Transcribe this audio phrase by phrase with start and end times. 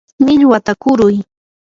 [0.23, 1.15] millwata kuruy.